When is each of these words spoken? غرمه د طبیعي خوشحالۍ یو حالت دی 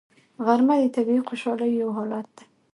غرمه 0.45 0.75
د 0.81 0.85
طبیعي 0.95 1.21
خوشحالۍ 1.27 1.71
یو 1.81 1.89
حالت 1.97 2.27
دی 2.37 2.45